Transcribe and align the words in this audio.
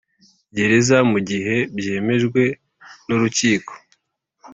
Gereza 0.55 0.97
mu 1.11 1.19
gihe 1.29 1.55
byemejwe 1.77 2.41
n 3.07 3.09
urukiko 3.15 3.71